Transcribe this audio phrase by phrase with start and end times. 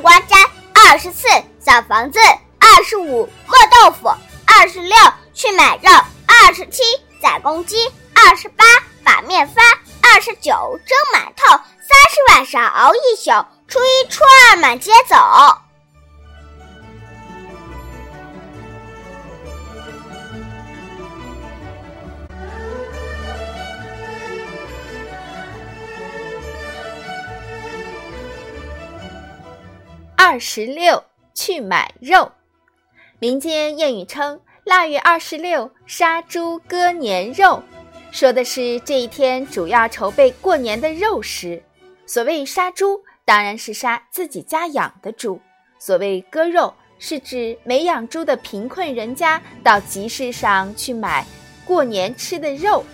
[0.00, 0.40] 瓜粘，
[0.74, 1.28] 二十四
[1.60, 2.18] 扫房子，
[2.58, 4.08] 二十五磨豆腐，
[4.46, 4.96] 二十六
[5.34, 5.90] 去买肉，
[6.26, 6.82] 二十七
[7.20, 8.64] 宰公鸡，二十八
[9.04, 9.62] 把面发，
[10.00, 10.52] 二十九
[10.86, 13.30] 蒸馒头，三十晚上熬一宿，
[13.68, 15.16] 初一初二满街走。
[30.24, 31.02] 二十六
[31.34, 32.30] 去买肉，
[33.18, 37.60] 民间谚语称腊月二十六杀猪割年肉，
[38.12, 41.60] 说的是这一天主要筹备过年的肉食。
[42.06, 45.40] 所谓杀猪，当然是杀自己家养的猪；
[45.80, 51.26] 所谓割肉，是指没养猪的贫困人家到集市上去买
[51.64, 52.84] 过年吃的肉。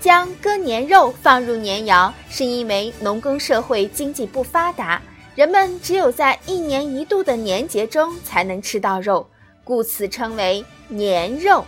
[0.00, 5.00] 将割年肉放入年窑，是因为农耕社会经济不发达。
[5.38, 9.24] 人们只有在一年一度的年节中才能吃到肉，
[9.62, 11.64] 故此称为年肉。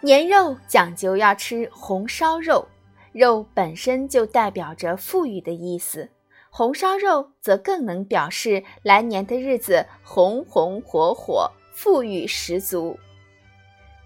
[0.00, 2.66] 年肉讲究要吃红烧肉，
[3.12, 6.08] 肉本身就代表着富裕的意思，
[6.50, 12.98] 红烧肉则更能表示来年的日子红红火火、富裕十足。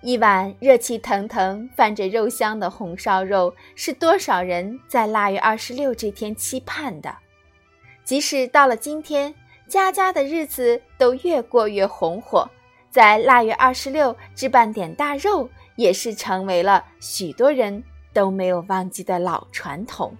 [0.01, 7.17] 一碗热气腾腾、泛着肉香的红烧肉，是多少人在腊月二十六这天期盼的。
[8.05, 9.35] 即使到了今天，
[9.67, 12.49] 家家的日子都越过越红火，
[12.91, 17.83] 在腊月二十六置办点大肉，也是成为了许多人
[18.13, 20.17] 都没有忘记的老传统。